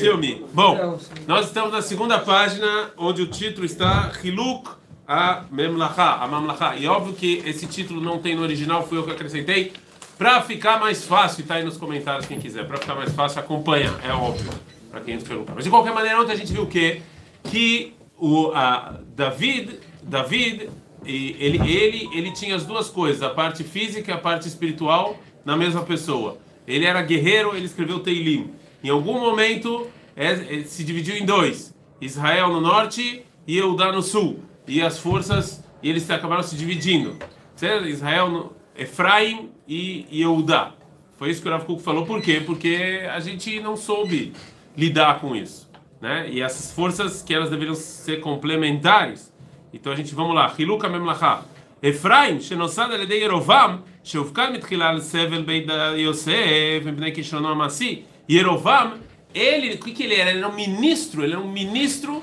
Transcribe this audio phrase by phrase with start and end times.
[0.00, 0.44] filme.
[0.52, 4.68] Bom, nós estamos na segunda página, onde o título está Hiluk
[5.06, 6.76] a Memlacha, a Mamlacha.
[6.76, 9.72] E óbvio que esse título não tem no original, fui eu que acrescentei.
[10.18, 12.66] Para ficar mais fácil, está aí nos comentários quem quiser.
[12.66, 14.50] Para ficar mais fácil, acompanha, é óbvio,
[14.90, 15.54] para quem nos perguntar.
[15.54, 17.02] Mas de qualquer maneira, ontem a gente viu o quê?
[17.44, 20.70] Que o a David, David,
[21.04, 25.56] ele, ele, ele tinha as duas coisas, a parte física e a parte espiritual na
[25.56, 26.38] mesma pessoa.
[26.66, 28.50] Ele era guerreiro, ele escreveu Teilim.
[28.85, 34.01] Em algum momento é, é, se dividiu em dois: Israel no norte e Eudá no
[34.01, 34.39] sul.
[34.67, 37.17] E as forças, e eles acabaram se dividindo.
[37.55, 37.87] Certo?
[37.87, 40.73] Israel no, Efraim e Yehudá.
[41.17, 42.05] Foi isso que o Rav Kuk falou.
[42.05, 42.41] Por quê?
[42.43, 44.33] Porque a gente não soube
[44.75, 45.69] lidar com isso.
[45.99, 46.27] Né?
[46.31, 49.31] E essas forças que elas deveriam ser complementares.
[49.71, 50.53] Então a gente, vamos lá.
[50.57, 51.43] Hiluka Memlacha.
[51.83, 58.01] Efraim, שנוסד על ידי ירובעם, שהופקד מתחילה על סבל בית יוסף מפני כישרונו המעשי.
[58.28, 58.94] Yerovam,
[59.34, 60.30] ele, o que, que ele era?
[60.30, 62.22] Ele era um ministro, ele era um ministro,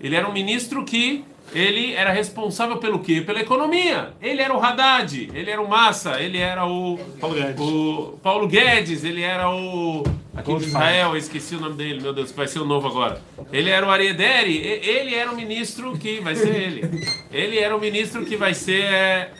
[0.00, 3.20] ele era um ministro que ele era responsável pelo quê?
[3.20, 4.12] Pela economia.
[4.20, 8.48] Ele era o Haddad, ele era o Massa, ele era o Paulo Guedes, o Paulo
[8.48, 10.02] Guedes ele era o
[10.34, 13.22] aqui de Israel, esqueci o nome dele, meu Deus, vai ser o novo agora.
[13.52, 17.06] Ele era o Ariederi, ele era o ministro que vai ser ele.
[17.30, 19.30] Ele era o ministro que vai ser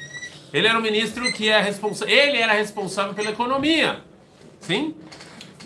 [0.54, 3.98] ele era o ministro que é responsável, ele era responsável pela economia.
[4.60, 4.94] Sim?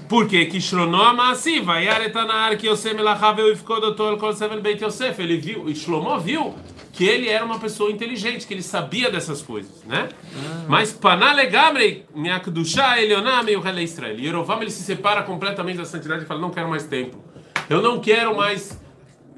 [0.09, 5.21] Porque Kishronoma assim, vai aretanar que Yosef Melachavel ficou doutor Kol Seven Beit Yosef.
[5.21, 6.55] Ele viu, e Shlomo viu
[6.93, 10.09] que ele era uma pessoa inteligente, que ele sabia dessas coisas, né?
[10.35, 10.65] Ah.
[10.67, 14.19] Mas Panale Gamrei, Nyakdusha Elioná meio Rele Israel.
[14.19, 17.23] Yerovam ele se separa completamente da santidade e fala: Não quero mais templo.
[17.69, 18.81] Eu não quero mais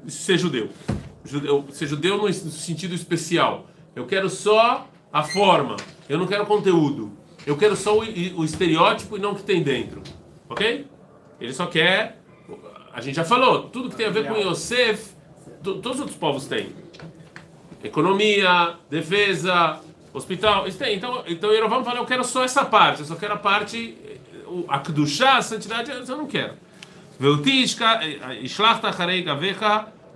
[0.07, 0.69] ser judeu.
[1.25, 3.67] judeu ser judeu no sentido especial.
[3.93, 5.75] Eu quero só a forma.
[6.07, 7.11] Eu não quero conteúdo.
[7.45, 8.01] Eu quero só o,
[8.39, 10.01] o estereótipo e não o que tem dentro.
[10.50, 10.86] Ok?
[11.40, 12.20] Ele só quer.
[12.92, 15.10] A gente já falou, tudo que tem a ver com Yosef,
[15.62, 16.68] todos os outros povos têm.
[17.84, 19.80] Economia, defesa,
[20.14, 20.96] hospital, isso tem.
[20.96, 23.96] Então, então Yerovam fala, eu quero só essa parte, eu só quero a parte,
[24.68, 26.54] a Kedushá, a santidade, eu não quero.
[27.20, 27.64] ואותי
[28.44, 29.66] השלכת אחרי גביך,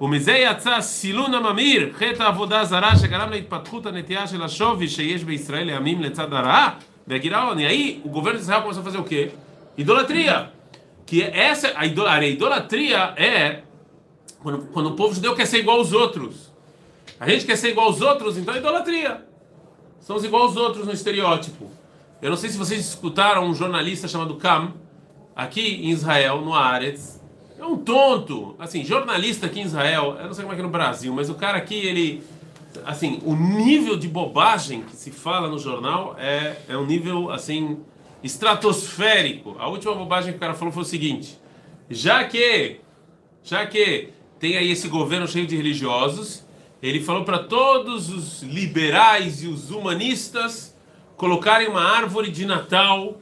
[0.01, 6.03] ומזה יצא סילון הממיר, חטא העבודה הזרה שגרם להתפתחות הנטייה של השווי שיש בישראל לימים
[6.03, 6.71] לצד הרעה
[7.07, 7.59] והגירעון.
[7.59, 9.31] E aí o governo de Israel começou a fazer o quê?
[9.78, 10.52] Idolatria.
[11.06, 13.64] Que essa a idolatria, a idolatria é
[14.40, 16.52] quando, quando o povo judeu quer ser igual aos outros.
[17.20, 19.26] A gente quer ser igual aos outros, então é idolatria.
[20.00, 21.70] Somos igual aos outros no estereótipo.
[22.22, 24.74] Eu não sei se vocês escutaram um jornalista chamado Kam,
[25.36, 27.22] aqui em Israel, no Aretz.
[27.58, 28.56] É um tonto.
[28.60, 31.30] Assim, jornalista aqui em Israel, eu não sei como é que é no Brasil, mas
[31.30, 32.24] o cara aqui, ele.
[32.86, 37.80] Assim, o nível de bobagem que se fala no jornal é, é um nível, assim,
[38.26, 39.56] estratosférico.
[39.60, 41.40] A última bobagem que o cara falou foi o seguinte:
[41.90, 42.78] já que,
[43.44, 44.10] já que
[44.40, 46.46] tem aí esse governo cheio de religiosos,
[46.82, 50.76] ele falou para todos os liberais e os humanistas
[51.16, 53.20] colocarem uma árvore de Natal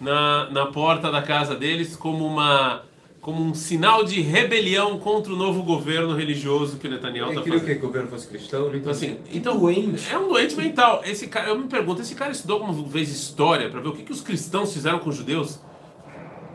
[0.00, 2.82] na, na porta da casa deles como uma
[3.26, 7.64] como um sinal de rebelião contra o novo governo religioso que o Netanyahu está fazendo.
[7.64, 8.72] que o governo fosse cristão?
[8.72, 10.08] Então, assim, então, doente.
[10.12, 11.02] é um doente mental.
[11.04, 14.04] Esse cara, eu me pergunto, esse cara estudou alguma vez história para ver o que,
[14.04, 15.58] que os cristãos fizeram com os judeus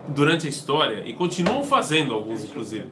[0.08, 2.86] durante a história e continuam fazendo alguns, inclusive.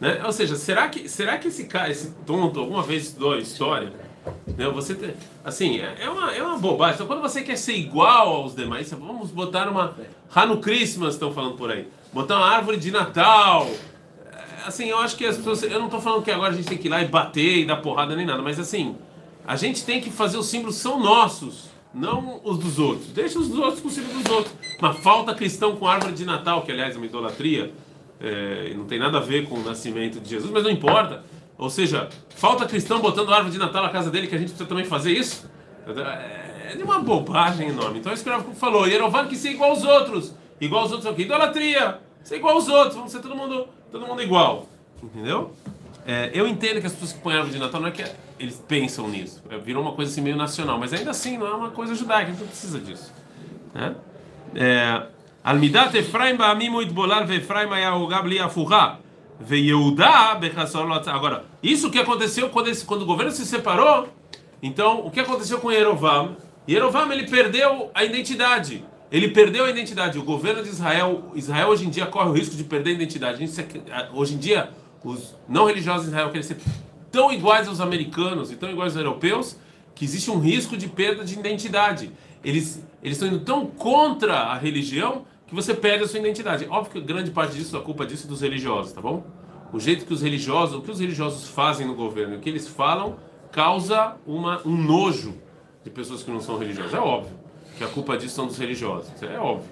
[0.00, 0.22] Né?
[0.24, 3.92] Ou seja, será que, será que esse cara, esse tonto, alguma vez estudou história?
[4.56, 4.68] Né?
[4.68, 5.14] Você te,
[5.44, 6.94] assim, é, é uma, é uma bobagem.
[6.94, 9.96] Então, quando você quer ser igual aos demais, vamos botar uma.
[10.32, 13.68] Hanu Christmas, estão falando por aí botar uma árvore de Natal.
[14.24, 15.62] É, assim, eu acho que as pessoas.
[15.62, 17.66] Eu não estou falando que agora a gente tem que ir lá e bater e
[17.66, 18.96] dar porrada nem nada, mas assim,
[19.46, 23.08] a gente tem que fazer os símbolos são nossos, não os dos outros.
[23.08, 24.54] Deixa os dos outros com os símbolos dos outros.
[24.80, 27.72] Uma falta cristão com árvore de Natal, que aliás é uma idolatria,
[28.18, 31.22] é, não tem nada a ver com o nascimento de Jesus, mas não importa.
[31.58, 34.68] Ou seja, falta cristão botando árvore de Natal na casa dele, que a gente precisa
[34.68, 35.50] também fazer isso.
[36.70, 37.98] É de uma bobagem enorme.
[37.98, 40.34] Então, isso que o falou: Yerovan que ser igual aos outros.
[40.60, 41.22] Igual aos outros, é o quê?
[41.22, 44.66] Idolatria ser igual aos outros, vamos ser todo mundo, todo mundo igual.
[45.00, 45.52] Entendeu?
[46.04, 48.04] É, eu entendo que as pessoas que põem árvore de Natal não é que
[48.38, 49.40] eles pensam nisso.
[49.48, 52.30] É, virou uma coisa assim meio nacional, mas ainda assim não é uma coisa judaica,
[52.30, 53.12] a gente não precisa disso.
[53.72, 53.94] Né?
[54.56, 55.02] É,
[55.44, 58.98] Almidat Efraim ba'amim itbolal ve'Efraim ayahuga bli afurá
[61.12, 64.08] Agora, isso que aconteceu quando, esse, quando o governo se separou,
[64.62, 66.36] então o que aconteceu com Yerovam?
[66.66, 68.82] Yerovam ele perdeu a identidade.
[69.10, 70.18] Ele perdeu a identidade.
[70.18, 73.44] O governo de Israel, Israel hoje em dia corre o risco de perder a identidade.
[74.12, 74.70] hoje em dia,
[75.04, 76.58] os não religiosos de Israel querem ser
[77.10, 79.56] tão iguais aos americanos e tão iguais aos europeus
[79.94, 82.10] que existe um risco de perda de identidade.
[82.44, 86.66] Eles, eles estão indo tão contra a religião que você perde a sua identidade.
[86.68, 89.24] Óbvio que grande parte disso, a culpa disso é dos religiosos, tá bom?
[89.72, 92.66] O jeito que os religiosos, o que os religiosos fazem no governo, o que eles
[92.66, 93.16] falam,
[93.52, 95.34] causa uma, um nojo
[95.84, 96.92] de pessoas que não são religiosas.
[96.92, 97.45] É óbvio
[97.76, 99.10] que a culpa disso são dos religiosos.
[99.22, 99.68] É óbvio.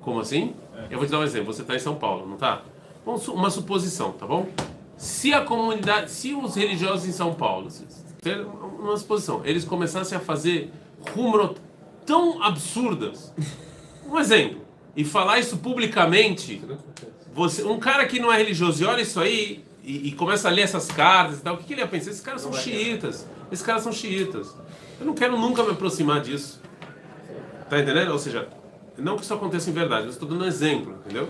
[0.00, 0.54] Como assim?
[0.90, 1.52] Eu vou te dar um exemplo.
[1.52, 2.62] Você está em São Paulo, não está?
[3.04, 4.48] Uma suposição, tá bom?
[4.96, 7.68] Se a comunidade, se os religiosos em São Paulo,
[8.78, 10.70] uma suposição, eles começassem a fazer
[11.14, 11.54] rumor
[12.04, 13.32] tão absurdas,
[14.06, 14.60] um exemplo,
[14.94, 16.62] e falar isso publicamente,
[17.32, 20.50] você, um cara que não é religioso e olha isso aí e, e começa a
[20.50, 22.10] ler essas cartas e tal, o que, que ele ia pensar?
[22.10, 23.26] Esses caras são xiitas.
[23.50, 24.54] Esses caras são xiitas.
[25.00, 26.60] Eu não quero nunca me aproximar disso.
[27.70, 28.10] Tá entendendo?
[28.10, 28.48] Ou seja,
[28.98, 31.28] não que isso aconteça em verdade, mas estou dando um exemplo, entendeu?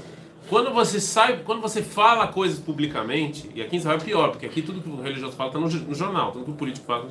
[0.48, 4.46] Quando você sai, quando você fala coisas publicamente, e aqui em Israel é pior, porque
[4.46, 7.10] aqui tudo que o religioso fala está no, no, jornal, tudo que o político fala.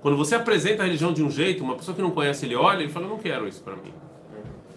[0.00, 2.84] Quando você apresenta a religião de um jeito, uma pessoa que não conhece ele olha
[2.84, 3.92] e fala, eu não quero isso para mim.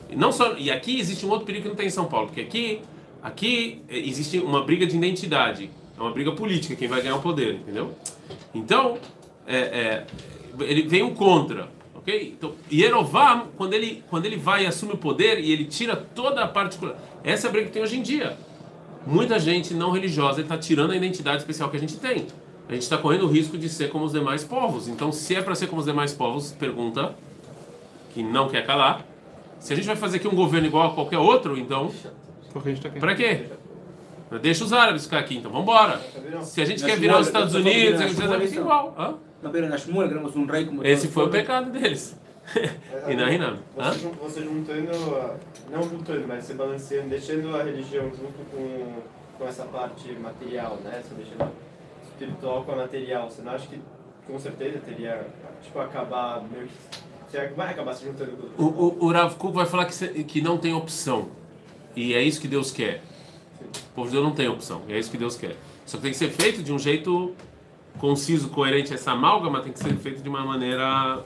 [0.09, 2.27] E não só, e aqui existe um outro perigo que não tem em São Paulo,
[2.27, 2.81] porque aqui,
[3.21, 7.53] aqui existe uma briga de identidade, é uma briga política, quem vai ganhar o poder,
[7.53, 7.93] entendeu?
[8.53, 8.97] Então,
[9.45, 10.05] é, é,
[10.59, 11.74] ele contra.
[12.05, 12.35] Ok?
[12.37, 16.43] Então, Yerovam, quando ele, quando ele vai e assume o poder e ele tira toda
[16.43, 16.95] a particular.
[17.23, 18.37] Essa é a briga que tem hoje em dia.
[19.07, 22.27] Muita gente não religiosa está tirando a identidade especial que a gente tem.
[22.69, 24.87] A gente está correndo o risco de ser como os demais povos.
[24.87, 27.15] Então, se é para ser como os demais povos, pergunta
[28.13, 29.03] que não quer calar.
[29.59, 31.91] Se a gente vai fazer aqui um governo igual a qualquer outro, então.
[32.99, 33.45] Para quê?
[34.43, 35.99] Deixa os árabes ficar aqui, então vamos embora.
[36.43, 38.95] Se a gente quer virar os Estados Unidos, a gente vai ficar igual.
[38.97, 39.15] Hã?
[40.85, 42.15] Esse foi o pecado deles.
[43.07, 43.59] e não, não.
[43.75, 44.91] Você, você juntando,
[45.71, 49.01] não juntando, mas você balanceando, deixando a religião junto com,
[49.37, 51.01] com essa parte material, né?
[51.03, 51.51] Você deixando
[52.03, 53.29] espiritual com a material.
[53.29, 53.79] Você não acha que
[54.27, 55.27] com certeza teria,
[55.61, 57.05] tipo, acabar meio que.
[57.55, 60.57] Vai acabar se juntando com o, o, o Rav Kuk vai falar que, que não
[60.57, 61.27] tem opção.
[61.93, 63.01] E é isso que Deus quer.
[63.61, 64.83] O povo de Deus não tem opção.
[64.87, 65.57] E é isso que Deus quer.
[65.85, 67.35] Só que tem que ser feito de um jeito
[67.99, 71.23] conciso, coerente essa amálgama, tem que ser feito de uma maneira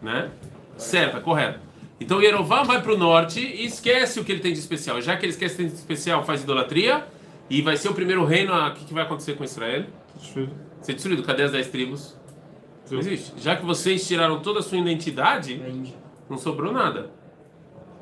[0.00, 0.30] né,
[0.76, 1.60] certa, correta.
[2.00, 5.00] Então Yerovam vai para o norte e esquece o que ele tem de especial.
[5.00, 7.06] Já que ele esquece o que tem de especial, faz idolatria
[7.48, 8.52] e vai ser o primeiro reino.
[8.52, 9.84] O que, que vai acontecer com Israel?
[10.18, 10.52] Destruído.
[10.80, 11.22] Ser destruído.
[11.22, 12.16] Cadê as 10 tribos?
[12.90, 13.32] Não existe.
[13.38, 15.72] Já que vocês tiraram toda a sua identidade, é
[16.28, 17.10] não sobrou nada.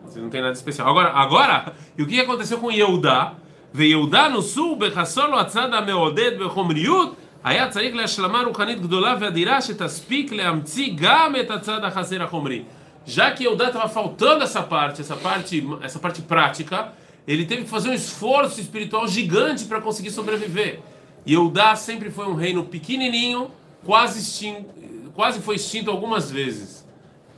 [0.03, 0.89] Vocês não tem nada de especial.
[0.89, 3.35] Agora, agora e o que aconteceu com Yehudá?
[3.77, 10.94] Yehudá no sul, Bechassol, Atzada, Meodet, Bechomriut, היה צריך להשלמה רוחנית גדולה ואדירה שתספיק להמציא
[10.96, 12.64] גם את הצד החסר החומרי.
[13.06, 16.92] Já que Eudá estava faltando essa parte, essa parte, essa parte prática,
[17.28, 20.80] ele teve que fazer um esforço espiritual gigante para conseguir sobreviver.
[21.26, 23.52] E Eudá sempre foi um reino pequenininho,
[23.86, 24.66] quase extinto,
[25.14, 26.86] quase foi extinto algumas vezes,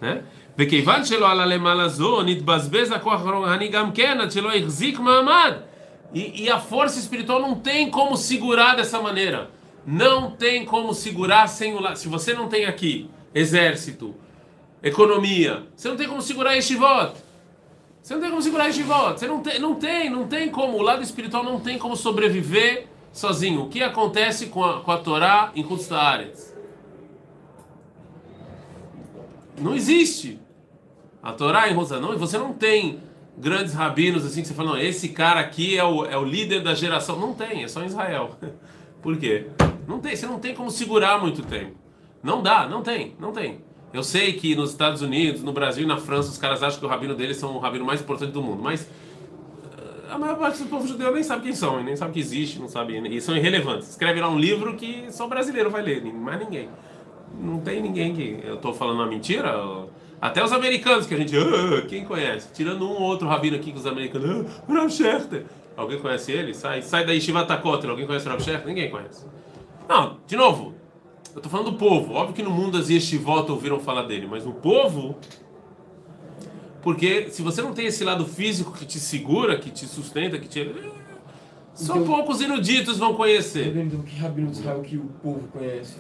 [0.01, 0.23] né?
[0.57, 5.53] וכיוון שלא עלה למעלה זו, נתבזבז הכוח הרוחני גם כן, עד שלא החזיק מעמד.
[6.13, 9.49] E, e a força espiritual não tem como segurar dessa maneira.
[9.86, 11.96] Não tem como segurar sem o lado.
[11.96, 14.14] Se você não tem aqui exército,
[14.82, 17.20] economia, você não tem como segurar este voto.
[18.02, 19.20] Você não tem como segurar este voto.
[19.20, 20.76] Você não tem, não tem, não tem como.
[20.78, 23.62] O lado espiritual não tem como sobreviver sozinho.
[23.62, 26.52] O que acontece com a, com a Torá em Kustaretz?
[29.60, 30.40] Não existe.
[31.22, 32.98] A Torá em Rosanão, e você não tem
[33.38, 36.62] grandes rabinos assim que você fala, não, esse cara aqui é o, é o líder
[36.62, 37.18] da geração.
[37.18, 38.36] Não tem, é só em Israel.
[39.00, 39.46] Por quê?
[39.86, 41.72] Não tem, você não tem como segurar muito tempo.
[42.22, 43.60] Não dá, não tem, não tem.
[43.92, 46.86] Eu sei que nos Estados Unidos, no Brasil e na França, os caras acham que
[46.86, 48.88] o rabino deles são o rabino mais importante do mundo, mas
[49.76, 52.58] eh, a maior parte do povo judeu nem sabe quem são, nem sabe que existe,
[52.58, 53.90] não sabe, e são irrelevantes.
[53.90, 56.70] Escreve lá um livro que só brasileiro vai ler, mais ninguém.
[57.38, 58.40] Não tem ninguém que.
[58.44, 59.54] Eu estou falando uma mentira?
[60.20, 61.36] Até os americanos que a gente.
[61.36, 62.52] Ah, quem conhece?
[62.52, 64.46] Tirando um ou outro rabino aqui que os americanos.
[64.68, 65.44] Ah, Rav.
[65.76, 66.54] Alguém conhece ele?
[66.54, 67.90] Sai, sai daí Shiva Takotra.
[67.90, 68.66] Alguém conhece o Rav Scherter?
[68.66, 69.26] Ninguém conhece.
[69.88, 70.74] Não, de novo.
[71.34, 72.14] Eu estou falando do povo.
[72.14, 75.16] Óbvio que no mundo as yeshivot ouviram falar dele, mas no povo.
[76.82, 80.48] Porque se você não tem esse lado físico que te segura, que te sustenta, que
[80.48, 80.74] te.
[81.74, 83.74] Só então, poucos eruditos vão conhecer.
[83.74, 85.96] Então, que rabino de Israel que o povo conhece?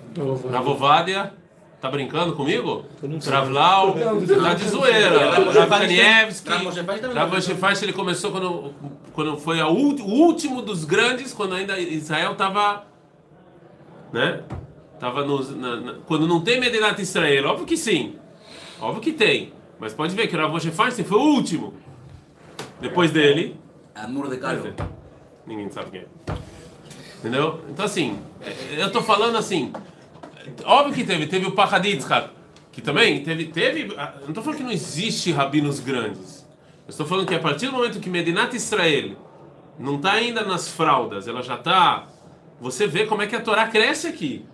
[0.50, 1.32] Ravovadia.
[1.80, 2.84] Tá brincando comigo?
[3.24, 5.30] Travlau, tá de zoeira.
[5.50, 8.72] Ravkanievski, Ravkanievski, ele começou quando,
[9.12, 12.84] quando foi a, o último dos grandes, quando ainda Israel estava,
[14.12, 14.42] né?
[14.98, 18.16] Tava no, na, na, quando não tem Medinat Israel, óbvio que sim,
[18.80, 21.74] óbvio que tem, mas pode ver que o Rav Moshe Feinstein foi o último.
[22.80, 23.56] Depois dele,
[23.94, 24.74] Amor de Cairo.
[25.46, 26.06] Ninguém sabe quem é.
[27.18, 27.60] Entendeu?
[27.68, 29.72] Então assim, é, eu tô falando assim,
[30.64, 32.30] Óbvio que teve, teve o Pachaditzchak,
[32.70, 33.94] que também teve, teve.
[33.94, 36.46] Não estou falando que não existe rabinos grandes.
[36.86, 39.16] Eu estou falando que a partir do momento que Medinat Israel
[39.78, 42.08] não está ainda nas fraldas, ela já está.
[42.62, 44.46] Você vê como é que a Torá cresce aqui.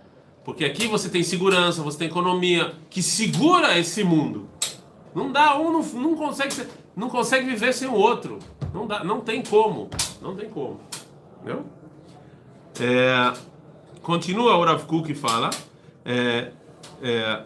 [0.43, 4.49] Porque aqui você tem segurança, você tem economia que segura esse mundo.
[5.13, 8.39] Não dá, um não, não consegue não consegue viver sem o outro.
[8.73, 10.79] Não dá, não tem como, não tem como,
[11.37, 11.65] entendeu?
[12.79, 13.31] É,
[14.01, 15.51] continua o Rav Kuk fala,
[16.03, 16.51] é,
[17.01, 17.43] é,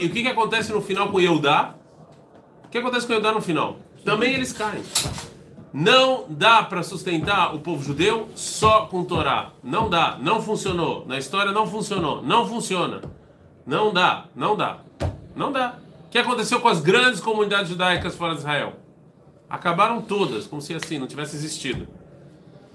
[0.00, 1.74] E o que, que acontece no final com Yehudá?
[2.64, 3.78] O que acontece com Yehudá no final?
[4.04, 4.82] Também eles caem.
[5.72, 9.50] Não dá para sustentar o povo judeu só com Torá.
[9.62, 11.06] Não dá, não funcionou.
[11.06, 13.00] Na história não funcionou, não funciona.
[13.64, 14.78] Não dá, não dá.
[15.36, 15.76] Não dá.
[16.06, 18.74] O que aconteceu com as grandes comunidades judaicas fora de Israel?
[19.48, 21.86] Acabaram todas, como se assim não tivesse existido.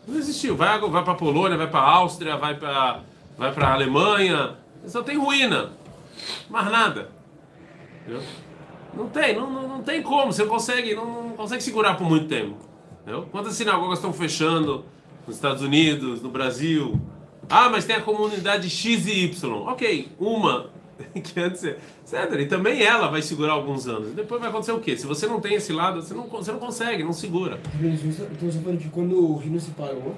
[0.07, 0.55] Não existiu.
[0.55, 3.01] Vai, vai para a Polônia, vai para a Áustria, vai para
[3.37, 4.55] vai a Alemanha.
[4.87, 5.71] Só tem ruína.
[6.49, 7.09] Mais nada.
[8.01, 8.23] Entendeu?
[8.93, 10.31] Não tem, não, não, não tem como.
[10.31, 12.55] Você consegue, não, não consegue segurar por muito tempo.
[13.05, 13.27] Entendeu?
[13.31, 14.83] Quantas sinagogas estão fechando
[15.27, 16.99] nos Estados Unidos, no Brasil?
[17.47, 19.53] Ah, mas tem a comunidade X e Y.
[19.67, 20.71] Ok, uma
[21.23, 21.63] que antes,
[22.03, 22.33] certo?
[22.39, 24.11] E também ela vai segurar alguns anos.
[24.13, 24.97] Depois vai acontecer o quê?
[24.97, 27.59] Se você não tem esse lado, você não, você não consegue, não segura.
[27.79, 30.15] Então você falando que quando o Rino se parou.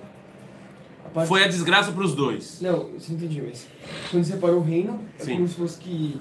[1.05, 1.27] A parte...
[1.27, 2.61] Foi a desgraça para os dois.
[2.61, 3.67] Não, você entendi, mas.
[4.09, 5.33] Quando separou o reino, é Sim.
[5.33, 6.17] como se fosse que.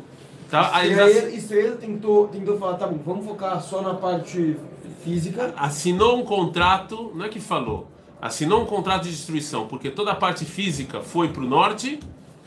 [0.51, 4.57] Tá, Israel, Israel tentou, tentou falar, tá bom, vamos focar só na parte
[5.03, 5.53] física.
[5.57, 7.89] Assinou um contrato, não é que falou,
[8.21, 11.99] assinou um contrato de destruição, porque toda a parte física foi para o norte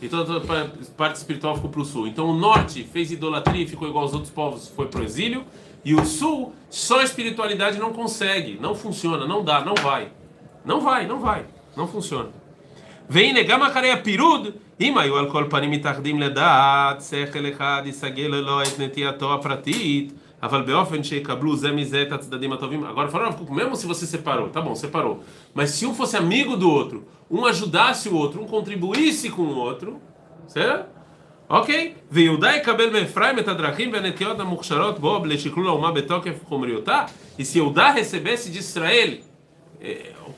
[0.01, 2.07] e toda a parte espiritual ficou para o sul.
[2.07, 5.43] Então o norte fez idolatria e ficou igual aos outros povos, foi para o exílio.
[5.83, 10.09] E o sul, só a espiritualidade não consegue, não funciona, não dá, não vai.
[10.63, 12.29] Não vai, não vai, não funciona.
[13.07, 18.62] Vem negar macareia pirud, אם היו על כל פנים מתאחדים לדעת, שכל אחד יסגל לו
[18.62, 22.84] את נטייתו הפרטית, אבל באופן שיקבלו זה מזה את הצדדים הטובים.
[22.84, 25.20] Agora falando, mesmo se você separou, tá bom, separou.
[25.54, 29.56] Mas se um fosse amigo do outro, um ajudasse o outro, um contribuísse com o
[29.56, 30.00] outro,
[30.48, 30.94] certo?
[31.50, 31.92] אוקיי?
[32.12, 37.04] ויהודה יקבל מאפרים את הדרכים והנטיות המוכשרות בו לשקלול האומה בתוקף חומריותה,
[37.38, 39.18] e se Yehudá recebesse de Israel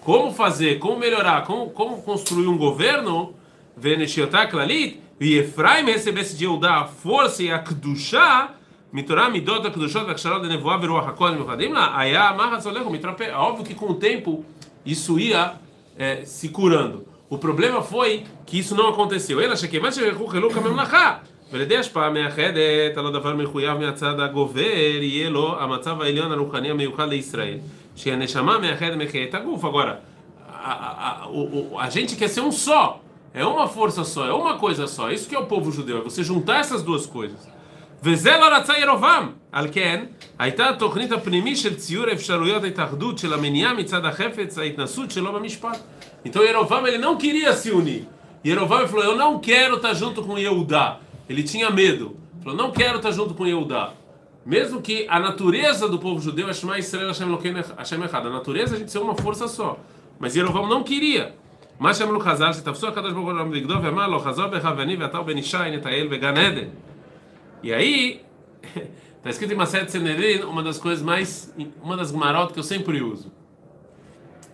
[0.05, 3.35] como fazer, como melhorar, como, como construir um governo,
[3.81, 8.47] ונשיותה הכללית, ואפרים recebesse de Yehudá a força e a קדושה,
[8.93, 13.33] מתורה מידות הקדושות והכשרות לנבואה ורוח הקודש מיוחדים לה, היה המחץ הולך ומתרפא.
[13.35, 14.45] Óbvio que com o tempo
[14.85, 15.55] isso ia
[15.99, 17.07] é, se curando.
[17.29, 19.41] O problema foi que isso não aconteceu.
[19.41, 21.17] אלא שכיוון שרכו חילוק הממלכה,
[21.53, 24.61] ועל ידי השפעה מאחדת על הדבר מחויב מהצד הגובר,
[25.01, 27.59] יהיה לו המצב העליון הרוחני המיוחד לישראל,
[27.97, 29.65] שהנשמה מאחדת מחיית הגוף.
[29.65, 30.01] Agora,
[30.49, 33.01] a, a, a, a gente quer ser um só.
[33.35, 35.11] É uma força só, é uma coisa só.
[35.11, 37.57] Isso que é o povo judeu, é você juntar essas duas coisas.
[38.03, 39.33] וזה לא רצה ירובעם.
[39.53, 40.05] על כן,
[40.39, 45.79] הייתה התוכנית הפנימי של ציור אפשרויות ההתאחדות של המניעה מצד החפץ, ההתנסות שלו במשפט.
[46.27, 48.05] Então Yerovam ele não queria se unir.
[48.45, 50.99] Yerovam falou: Eu não quero estar junto com Yehudá.
[51.29, 52.17] Ele tinha medo.
[52.43, 53.93] Falou: Não quero estar junto com Yehudá.
[54.45, 58.27] Mesmo que a natureza do povo judeu é chamar Israel Hashem Elokeinu Hashem Echad.
[58.27, 59.79] A natureza é a gente ser uma força só.
[60.19, 61.35] Mas Yerovam não queria.
[61.81, 65.21] מה שאמרו חז"ל, שתפסו הקדוש ברוך הוא לעם בגדו ואמר לו, חזור בך ואני ואתה
[65.21, 66.69] ובן ישי נטייל בגן עדן.
[67.63, 68.21] E aí,
[69.19, 73.03] está escrito em Maset Sanedrin, uma das coisas mais, uma das gmarot que eu sempre
[73.03, 73.33] uso.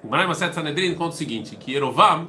[0.03, 2.29] O Gmarot Maset Sanedrin conta o seguinte, que Yerovam,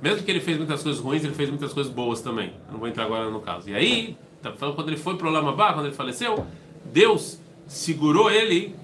[0.00, 2.52] mesmo que ele fez muitas coisas ruins, ele fez muitas coisas boas também.
[2.66, 3.70] Eu não vou entrar agora no caso.
[3.70, 6.46] E aí, tá falando quando ele foi para o Lamabá, quando ele faleceu,
[6.84, 8.76] Deus segurou ele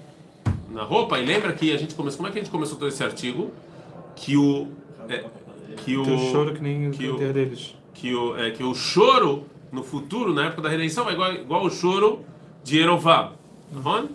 [0.69, 2.87] na roupa, e lembra que a gente começou, como é que a gente começou todo
[2.87, 3.51] esse artigo?
[4.15, 4.67] Que o...
[5.08, 5.24] é,
[5.76, 6.02] que o...
[6.02, 7.74] Teu choro que nem que o deles.
[7.94, 11.64] que o, é, que o choro no futuro, na época da redenção, é igual, igual
[11.64, 12.24] o choro
[12.64, 13.32] de Yerovam.
[13.72, 14.08] Uhum.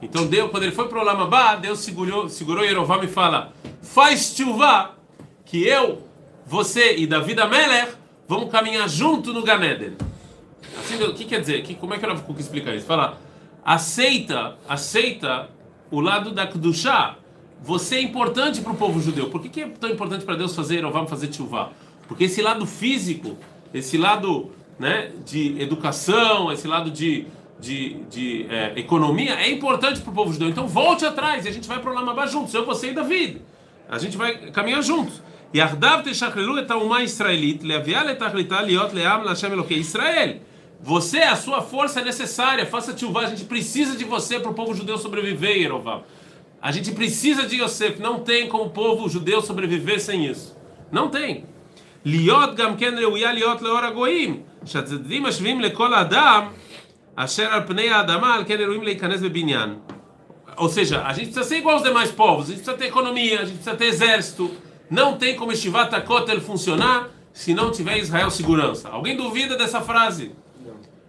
[0.00, 4.34] Então, Deus, quando ele foi para o Lamabá, Deus segurou, segurou Yerovam e fala: Faz
[4.36, 4.96] chuva
[5.44, 6.02] que eu,
[6.46, 7.92] você e Davi Amelech
[8.28, 9.92] vamos caminhar junto no Ganeden.
[10.78, 11.62] Assim, o que quer dizer?
[11.62, 12.86] Que, como é que o Rav Kuk explica isso?
[12.86, 13.18] Fala:
[13.64, 15.50] aceita, aceita
[15.90, 17.16] o lado da Kedushá
[17.62, 19.30] você é importante para o povo judeu.
[19.30, 21.70] Por que, que é tão importante para Deus fazer vamos fazer Tchuvá?
[22.08, 23.38] Porque esse lado físico,
[23.72, 27.26] esse lado né, de educação, esse lado de,
[27.60, 30.48] de, de é, economia é importante para o povo judeu.
[30.48, 33.40] Então volte atrás e a gente vai para o Lamabá juntos, eu, você e David.
[33.88, 35.22] A gente vai caminhar juntos.
[35.54, 40.40] Yardav techachlelu et uma israelita leavial é tachlita liot le'am l'Hashem Elokei Israel.
[40.80, 44.54] Você, a sua força é necessária, faça tilvá, a gente precisa de você para o
[44.54, 46.02] povo judeu sobreviver, Yerovam.
[46.62, 48.00] A gente precisa de Yosef.
[48.00, 50.56] Não tem como o povo judeu sobreviver sem isso.
[50.92, 51.44] Não tem.
[52.04, 54.44] Liot gam ken reuya liot leor agoim.
[54.64, 56.52] Shatzedim ashvim lekol adam
[57.16, 59.78] asher al pnei adama al ken eruim leikanes bebinyan.
[60.56, 62.44] Ou seja, a gente precisa ser igual aos demais povos.
[62.44, 64.50] A gente precisa ter economia, a gente precisa ter exército.
[64.88, 68.88] Não tem como Shivat Takotel funcionar se não tiver Israel segurança.
[68.88, 70.32] Alguém duvida dessa frase?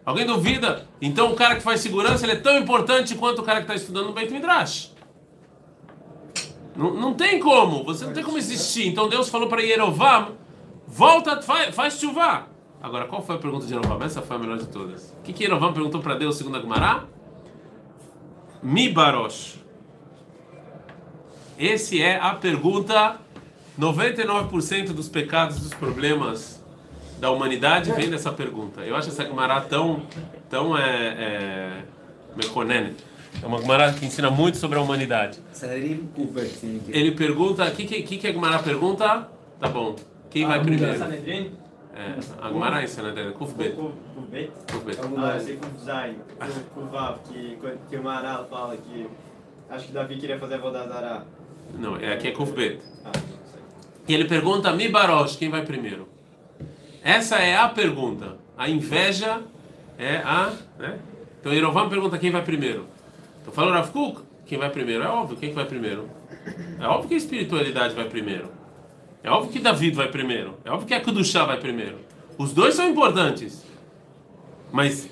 [0.05, 0.87] Alguém duvida?
[1.01, 3.75] Então o cara que faz segurança ele é tão importante quanto o cara que está
[3.75, 4.92] estudando no Beit Midrash.
[6.75, 8.87] Não, não tem como, você não tem como existir.
[8.87, 10.37] Então Deus falou para Yerovam,
[10.87, 12.47] volta, faz, faz chuva.
[12.81, 14.01] Agora, qual foi a pergunta de Yerovam?
[14.03, 15.15] Essa foi a melhor de todas.
[15.19, 17.05] O que, que Yerovam perguntou para Deus segundo a Gemara?
[18.61, 19.59] Mi Barosh.
[21.57, 23.19] Esse é a pergunta.
[23.79, 26.63] 99% dos pecados, dos problemas
[27.19, 28.81] da humanidade vem dessa pergunta.
[28.81, 30.03] Eu acho essa Gemara tão,
[30.49, 31.85] tão é, é,
[33.41, 35.39] é uma Gemara que ensina muito sobre a humanidade.
[36.89, 39.29] Ele pergunta, o que, que, que a Gemara pergunta?
[39.59, 39.95] Tá bom,
[40.29, 41.03] quem vai primeiro?
[41.95, 43.75] É, a Gemara em Sanedrin, Kufbet.
[43.75, 44.51] Kufbet?
[44.71, 44.97] Kufbet.
[45.17, 46.15] Ah, eu sei Kufzain,
[46.73, 47.57] Kuvav, que,
[47.89, 49.07] que o Maral fala que
[49.69, 51.25] acho que Davi queria fazer a Vodazara.
[51.77, 52.79] Não, é, aqui é Kufbet.
[53.05, 53.11] Ah,
[54.07, 56.09] e ele pergunta, Mi Barosh, quem vai primeiro?
[57.03, 58.37] Essa é a pergunta.
[58.57, 59.41] A inveja
[59.97, 60.51] é a...
[60.77, 60.99] Né?
[61.39, 62.87] Então Yerovam pergunta quem vai primeiro.
[63.43, 65.03] Então falou Rav Kuk, quem vai primeiro?
[65.03, 66.09] É óbvio, quem que vai primeiro?
[66.79, 68.49] É óbvio que a espiritualidade vai primeiro.
[69.21, 70.57] É óbvio que David vai primeiro.
[70.63, 71.97] É óbvio que a Kudushá vai primeiro.
[72.37, 73.65] Os dois são importantes.
[74.71, 75.09] Mas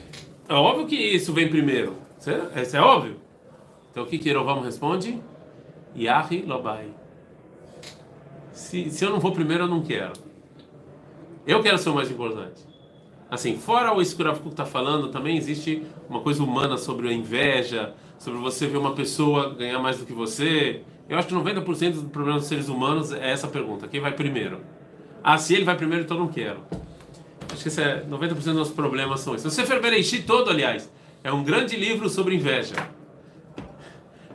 [0.48, 1.98] é óbvio que isso vem primeiro.
[2.18, 3.18] Isso é óbvio.
[3.92, 5.22] Então o que que Yerovam responde?
[5.96, 6.88] Yahi Lobai.
[8.54, 10.14] Se, se eu não vou primeiro, eu não quero.
[11.46, 12.72] Eu quero ser o mais importante.
[13.30, 17.14] Assim, fora o isso que o está falando, também existe uma coisa humana sobre a
[17.14, 20.82] inveja, sobre você ver uma pessoa ganhar mais do que você.
[21.10, 24.62] Eu acho que 90% do problema dos seres humanos é essa pergunta: quem vai primeiro?
[25.24, 26.60] Ah, se ele vai primeiro, então não quero.
[27.52, 29.48] Acho que esse é 90% dos nossos problemas são isso.
[29.48, 30.90] O Sefer Bereishi todo, aliás,
[31.24, 32.76] é um grande livro sobre inveja.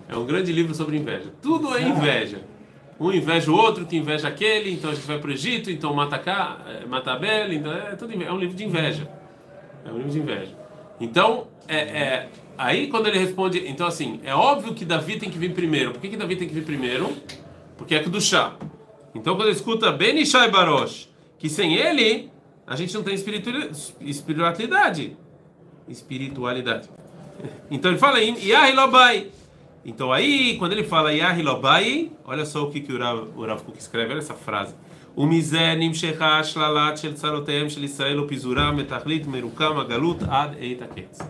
[0.08, 1.32] É um grande livro sobre inveja.
[1.40, 2.40] Tudo é inveja.
[2.98, 5.94] Um inveja o outro, que inveja aquele, então a gente vai para o Egito, então
[5.94, 9.08] mata, cá, eh, mata Abel, então é, tudo, é um livro de inveja.
[9.84, 10.65] É um livro de inveja.
[11.00, 15.38] Então, é, é, aí quando ele responde, então assim, é óbvio que Davi tem que
[15.38, 15.92] vir primeiro.
[15.92, 17.14] Por que, que Davi tem que vir primeiro?
[17.76, 18.54] Porque é do chá.
[19.14, 22.30] Então quando ele escuta Ben Ishai Barosh, que sem ele
[22.66, 25.16] a gente não tem espiritualidade.
[25.88, 26.88] Espiritualidade.
[27.70, 29.28] Então ele fala em Yahilobai.
[29.84, 34.10] Então aí, quando ele fala Yahilobai, olha só o que, que o Rav Kuk escreve,
[34.10, 34.74] olha essa frase.
[35.17, 41.21] ומזה נמשכה השללת של צרותיהם של ישראל ופיזורם מתכלית מרוקם הגלות עד עת הקץ.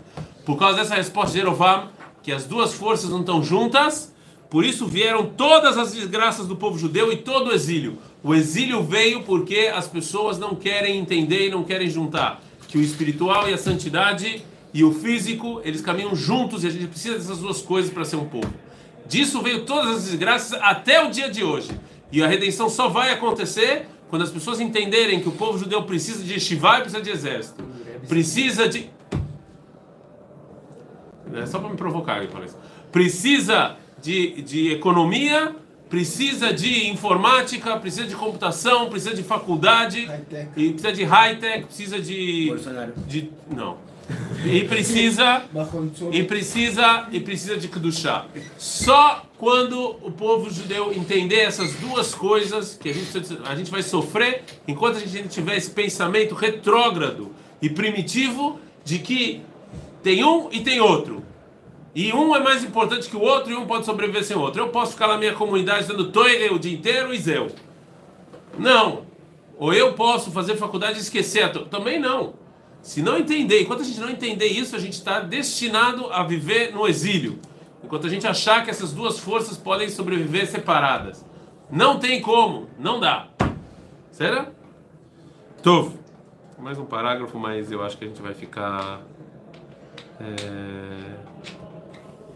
[0.44, 1.88] Por causa dessa resposta de Jerovam,
[2.22, 4.12] que as duas forças não estão juntas,
[4.50, 7.98] por isso vieram todas as desgraças do povo judeu e todo o exílio.
[8.22, 12.82] O exílio veio porque as pessoas não querem entender e não querem juntar que o
[12.82, 17.38] espiritual e a santidade e o físico, eles caminham juntos e a gente precisa dessas
[17.38, 18.52] duas coisas para ser um povo.
[19.06, 21.70] Disso veio todas as desgraças até o dia de hoje.
[22.11, 26.23] E a redenção só vai acontecer quando as pessoas entenderem que o povo judeu precisa
[26.23, 27.63] de Shivá e precisa de exército.
[28.07, 28.89] Precisa de.
[31.33, 32.49] É só para me provocar, eu falei
[32.91, 35.53] Precisa de, de economia,
[35.89, 40.09] precisa de informática, precisa de computação, precisa de faculdade,
[40.55, 42.47] e precisa de high-tech, precisa de.
[42.47, 42.93] Bolsonaro.
[43.05, 43.77] de não.
[44.45, 45.43] E precisa
[46.11, 48.25] e precisa e precisa de kedushá.
[48.57, 53.83] Só quando o povo judeu entender essas duas coisas que a gente, a gente vai
[53.83, 59.41] sofrer enquanto a gente tiver esse pensamento retrógrado e primitivo de que
[60.01, 61.23] tem um e tem outro.
[61.93, 64.61] E um é mais importante que o outro e um pode sobreviver sem o outro.
[64.61, 67.47] Eu posso ficar na minha comunidade dando toire o dia inteiro e zéu.
[68.57, 69.01] Não.
[69.57, 71.51] Ou eu posso fazer faculdade e esquecer.
[71.69, 72.33] Também não.
[72.86, 76.72] Se não entender, enquanto a gente não entender isso, a gente está destinado a viver
[76.72, 77.38] no exílio.
[77.84, 81.24] Enquanto a gente achar que essas duas forças podem sobreviver separadas.
[81.70, 83.28] Não tem como, não dá.
[84.10, 84.50] Será?
[85.62, 85.92] Tov.
[86.58, 89.00] Mais um parágrafo, mas eu acho que a gente vai ficar.
[90.20, 91.32] É...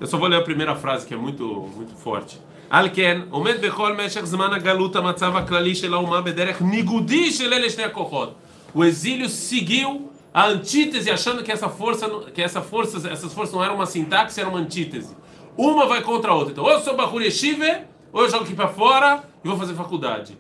[0.01, 1.45] Eu só vou ler a primeira frase que é muito,
[1.75, 2.41] muito forte.
[2.71, 7.71] על כן, עומד בכל משך זמן הגלות המצב הכללי של האומה בדרך ניגודי של אלה
[7.71, 8.35] שני הכוחות.
[8.75, 13.64] O exílio seguiu a antítese achando que essa força que essa força essas forças não
[13.64, 15.16] eram uma sintaxe era uma antítese.
[15.58, 16.52] Uma vai contra a outra.
[16.52, 17.82] Então ou eu sou Bahur Yeshiva
[18.14, 20.38] ou eu jogo aqui para fora e vou fazer faculdade.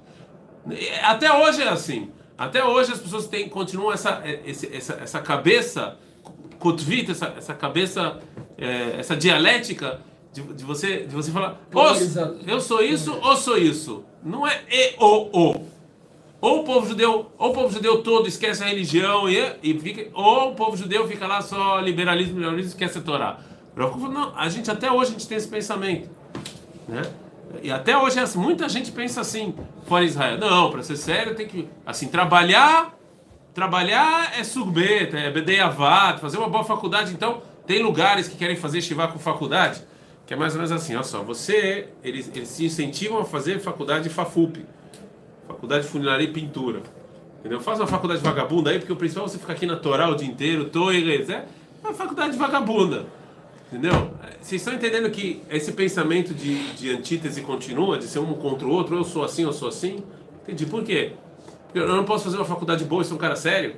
[1.03, 2.09] Até hoje é assim.
[2.37, 5.97] Até hoje as pessoas têm continuam essa essa, essa cabeça
[6.57, 8.19] kotvit essa, essa cabeça
[8.57, 9.99] é, essa dialética
[10.31, 11.83] de, de, você de você falar ou,
[12.47, 14.05] eu sou isso ou sou isso.
[14.23, 15.67] Não é e ou ou
[16.41, 20.09] ou o povo judeu, ou o povo judeu todo esquece a religião e, e fica,
[20.13, 23.39] ou o povo judeu fica lá só liberalismo, liberalismo, esquece a Torá.
[23.75, 26.09] Não, a gente até hoje a gente tem esse pensamento,
[26.89, 27.03] né?
[27.61, 29.53] E até hoje muita gente pensa assim,
[29.85, 30.39] fora Israel.
[30.39, 32.97] Não, para ser sério tem que assim trabalhar,
[33.53, 37.13] trabalhar é surbeta, é bedeiavad, fazer uma boa faculdade.
[37.13, 39.83] Então tem lugares que querem fazer shiva com faculdade,
[40.25, 43.59] que é mais ou menos assim, olha só, você eles, eles se incentivam a fazer
[43.59, 44.65] faculdade FAFUP
[45.53, 46.81] faculdade de funilaria e pintura.
[47.39, 47.59] Entendeu?
[47.59, 50.15] Faz uma faculdade vagabunda aí, porque o principal é você ficar aqui na Torá o
[50.15, 51.45] dia inteiro, toires, é
[51.83, 53.05] uma faculdade vagabunda.
[53.71, 54.11] Entendeu?
[54.41, 58.71] Vocês estão entendendo que esse pensamento de, de antítese continua, de ser um contra o
[58.71, 60.03] outro, eu sou assim, eu sou assim?
[60.43, 60.65] Entendi.
[60.65, 61.13] Por quê?
[61.65, 63.75] Porque eu não posso fazer uma faculdade boa e ser um cara sério.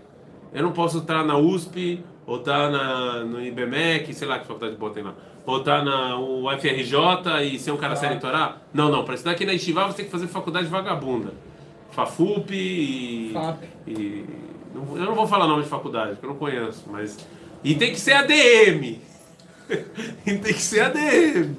[0.52, 4.76] Eu não posso estar na USP, ou estar na, no IBMEC, sei lá que faculdade
[4.76, 5.14] boa tem lá.
[5.46, 7.98] Ou estar na UFRJ e ser um cara ah.
[7.98, 8.58] sério em Torá.
[8.74, 9.04] Não, não.
[9.04, 11.34] Para estudar aqui na Estivá você tem que fazer faculdade vagabunda.
[11.94, 13.32] Fafup e.
[13.34, 13.64] FAP.
[13.88, 14.26] E,
[14.74, 17.18] não, eu não vou falar nome de faculdade, porque eu não conheço, mas.
[17.64, 19.00] E tem que ser ADM!
[20.26, 21.56] e tem que ser ADM!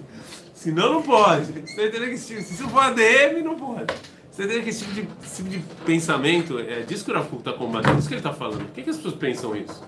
[0.52, 1.52] Senão não pode.
[1.52, 3.94] Você entendendo que se, se for ADM, não pode.
[4.30, 7.38] Você entendendo que esse tipo de, esse tipo de pensamento, é disso que o Rafuco
[7.38, 8.66] está combatendo, isso que ele está falando.
[8.66, 9.82] Por que, que as pessoas pensam isso?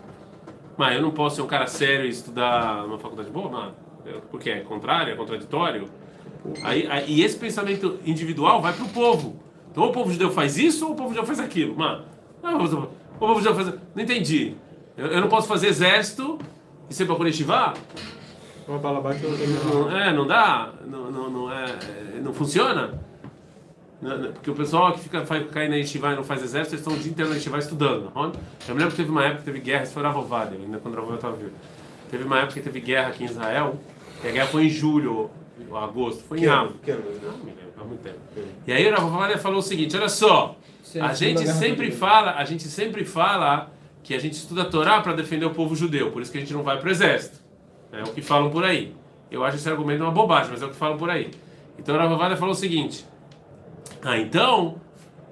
[0.76, 3.50] Mas eu não posso ser um cara sério e estudar numa faculdade boa?
[3.50, 5.88] Mas, porque é contrário, é contraditório.
[6.62, 9.45] Aí, aí, e esse pensamento individual vai para o povo.
[9.76, 11.76] Então ou o povo judeu faz isso ou o povo judeu faz aquilo.
[11.76, 12.02] Mano,
[12.42, 13.74] o povo judeu faz.
[13.94, 14.54] Não entendi.
[14.96, 16.38] Eu, eu não posso fazer exército
[16.88, 17.74] e ser para coletivar?
[18.66, 20.72] Uma bala bate não, É, não dá?
[20.86, 21.76] Não, não, não, é,
[22.22, 22.98] não funciona?
[24.32, 26.98] Porque o pessoal que fica cair na Yeshiva e não faz exército, eles estão o
[26.98, 28.10] dia inteiro na Yeshiva estudando.
[28.66, 30.94] Eu me lembro que teve uma época que teve guerra, isso foi Ravovada, ainda quando
[30.94, 31.52] Ravovada estava vivo.
[32.10, 33.78] Teve uma época que teve guerra aqui em Israel,
[34.24, 35.30] e a guerra foi em julho,
[35.70, 36.70] ou agosto, foi em Av.
[36.86, 38.18] Não me lembro muito tempo.
[38.66, 40.56] E aí o Rav falou o seguinte, olha só,
[41.00, 43.70] a gente sempre fala, a gente sempre fala
[44.02, 46.40] que a gente estuda a Torá para defender o povo judeu, por isso que a
[46.40, 47.40] gente não vai para o exército.
[47.92, 48.94] É o que falam por aí.
[49.30, 51.30] Eu acho esse argumento uma bobagem, mas é o que falam por aí.
[51.78, 53.04] Então o Rav falou o seguinte,
[54.02, 54.80] ah, então,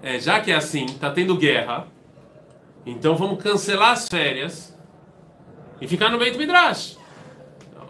[0.03, 1.87] é, já que é assim, está tendo guerra,
[2.85, 4.77] então vamos cancelar as férias
[5.81, 6.99] e ficar no Beit Midrash.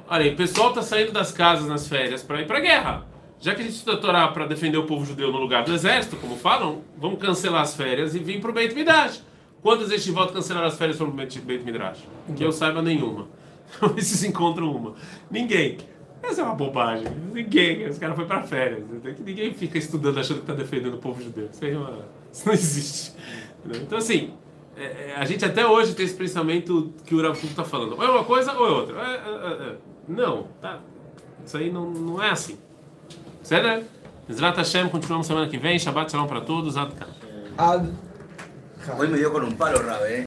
[0.06, 3.06] Olha aí, o pessoal está saindo das casas nas férias para ir para a guerra.
[3.44, 6.16] Já que a gente a Torá para defender o povo judeu no lugar do exército,
[6.16, 9.22] como falam, vamos cancelar as férias e vir para o Beit Midrash.
[9.60, 12.08] Quantas vezes volta cancelar as férias para o Beit Midrash?
[12.34, 13.28] Que eu saiba nenhuma.
[13.98, 14.94] Esses encontram uma.
[15.30, 15.76] Ninguém.
[16.22, 17.06] Essa é uma bobagem.
[17.34, 17.82] Ninguém.
[17.82, 18.82] Esse cara foi para férias.
[19.22, 21.50] Ninguém fica estudando achando que está defendendo o povo judeu.
[21.52, 21.98] Isso, é uma...
[22.32, 23.12] Isso não existe.
[23.74, 24.32] Então, assim,
[24.74, 27.92] é, é, a gente até hoje tem esse pensamento que o Urafu está falando.
[27.92, 28.96] Ou é uma coisa ou é outra.
[29.02, 29.76] É,
[30.08, 30.80] não, tá.
[31.44, 32.56] Isso aí não, não é assim.
[33.44, 33.86] Certo?
[34.32, 35.78] Zrat Hashem, continuamos semana que vem.
[35.78, 36.76] Shabbat Shalom para todos.
[36.78, 36.90] Ad
[38.98, 40.22] Hoy me dio con un palo, Rabe, ¿eh?